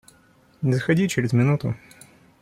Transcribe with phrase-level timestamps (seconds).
[0.63, 1.75] Заходи через минуту.